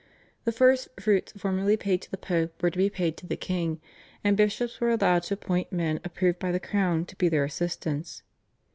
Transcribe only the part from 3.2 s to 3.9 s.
the king,